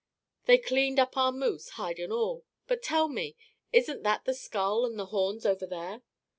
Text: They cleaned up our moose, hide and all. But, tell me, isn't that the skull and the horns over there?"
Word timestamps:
They 0.45 0.57
cleaned 0.57 0.99
up 0.99 1.15
our 1.15 1.31
moose, 1.31 1.69
hide 1.77 1.99
and 1.99 2.11
all. 2.11 2.43
But, 2.65 2.81
tell 2.81 3.07
me, 3.07 3.35
isn't 3.71 4.01
that 4.01 4.25
the 4.25 4.33
skull 4.33 4.83
and 4.83 4.97
the 4.97 5.05
horns 5.13 5.45
over 5.45 5.67
there?" 5.67 6.01